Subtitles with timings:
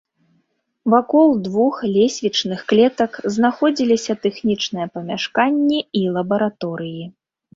[0.93, 7.03] Вакол двух лесвічных клетак знаходзіліся тэхнічныя памяшканні і лабараторыі.